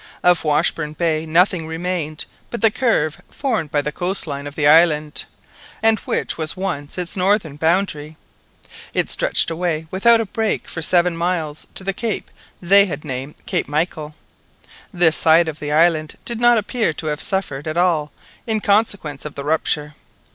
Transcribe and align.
Of 0.23 0.43
Washburn 0.43 0.93
Bay, 0.93 1.27
nothing 1.27 1.67
remained 1.67 2.25
but 2.49 2.61
the 2.61 2.71
curve 2.71 3.21
formed 3.29 3.69
by 3.69 3.83
the 3.83 3.91
coast 3.91 4.25
line 4.25 4.47
of 4.47 4.55
the 4.55 4.65
island, 4.67 5.25
and 5.83 5.99
which 5.99 6.39
was 6.39 6.57
once 6.57 6.97
its 6.97 7.15
northern 7.15 7.55
boundary. 7.55 8.17
It 8.95 9.11
stretched 9.11 9.51
away 9.51 9.85
without 9.91 10.19
a 10.19 10.25
break 10.25 10.67
for 10.67 10.81
seven 10.81 11.15
miles 11.15 11.67
to 11.75 11.83
the 11.83 11.93
cape 11.93 12.31
they 12.59 12.87
had 12.87 13.05
named 13.05 13.45
Cape 13.45 13.67
Michael. 13.67 14.15
This 14.91 15.15
side 15.15 15.47
of 15.47 15.59
the 15.59 15.71
island 15.71 16.15
did 16.25 16.39
not 16.39 16.57
appear 16.57 16.93
to 16.93 17.05
have 17.05 17.21
suffered 17.21 17.67
at 17.67 17.77
all 17.77 18.11
in 18.47 18.59
consequence 18.59 19.23
of 19.23 19.35
the 19.35 19.43
rupture. 19.43 19.93